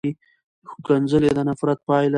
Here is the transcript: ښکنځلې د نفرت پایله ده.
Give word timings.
ښکنځلې 0.71 1.29
د 1.37 1.39
نفرت 1.49 1.79
پایله 1.87 2.07
ده. 2.07 2.09